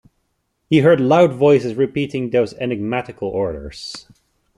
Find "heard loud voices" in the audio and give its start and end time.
0.79-1.75